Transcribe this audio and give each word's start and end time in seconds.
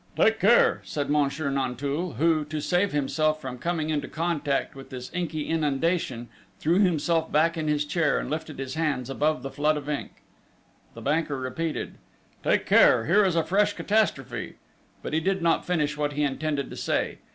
"Take 0.15 0.39
care!" 0.39 0.81
said 0.83 1.11
Monsieur 1.11 1.51
Nanteuil, 1.51 2.13
who, 2.13 2.43
to 2.45 2.59
save 2.59 2.91
himself 2.91 3.39
from 3.39 3.59
coming 3.59 3.91
into 3.91 4.07
contact 4.07 4.73
with 4.73 4.89
this 4.89 5.13
inky 5.13 5.47
inundation, 5.47 6.27
threw 6.59 6.79
himself 6.79 7.31
back 7.31 7.55
in 7.55 7.67
his 7.67 7.85
chair, 7.85 8.17
and 8.17 8.27
lifted 8.27 8.57
his 8.57 8.73
hands 8.73 9.11
above 9.11 9.43
the 9.43 9.51
flood 9.51 9.77
of 9.77 9.87
ink.... 9.87 10.23
The 10.95 11.03
banker 11.03 11.37
repeated: 11.39 11.99
"Take 12.41 12.65
care!... 12.65 13.05
Here 13.05 13.23
is 13.23 13.35
a 13.35 13.43
fresh 13.43 13.73
catastrophe!..." 13.73 14.55
But 15.03 15.13
he 15.13 15.19
did 15.19 15.43
not 15.43 15.67
finish 15.67 15.95
what 15.95 16.13
he 16.13 16.23
intended 16.23 16.71
to 16.71 16.75
say! 16.75 17.19